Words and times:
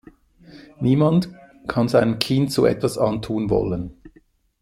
Niemand 0.79 1.29
kann 1.67 1.87
seinem 1.87 2.17
Kind 2.17 2.51
so 2.51 2.65
etwas 2.65 2.97
antun 2.97 3.51
wollen. 3.51 4.01